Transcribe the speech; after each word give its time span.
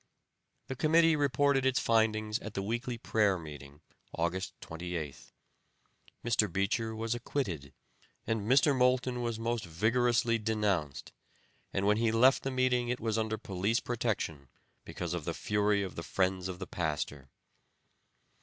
The 0.65 0.75
committee 0.75 1.15
reported 1.15 1.63
its 1.63 1.79
findings 1.79 2.39
at 2.39 2.55
the 2.55 2.63
weekly 2.63 2.97
prayer 2.97 3.37
meeting, 3.37 3.81
August 4.17 4.59
28th. 4.61 5.31
Mr. 6.25 6.51
Beecher 6.51 6.95
was 6.95 7.13
acquitted, 7.13 7.71
and 8.25 8.41
Mr. 8.49 8.75
Moulton 8.75 9.21
was 9.21 9.37
most 9.37 9.63
vigorously 9.63 10.39
denounced, 10.39 11.11
and 11.71 11.85
when 11.85 11.97
he 11.97 12.11
left 12.11 12.41
the 12.41 12.49
meeting 12.49 12.89
it 12.89 12.99
was 12.99 13.19
under 13.19 13.37
police 13.37 13.79
protection, 13.79 14.47
because 14.85 15.13
of 15.13 15.23
the 15.23 15.35
fury 15.35 15.83
of 15.83 15.93
the 15.93 16.01
friends 16.01 16.47
of 16.47 16.57
the 16.57 16.65
pastor. 16.65 17.29